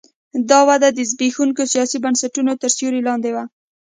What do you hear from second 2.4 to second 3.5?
تر سیوري لاندې وه.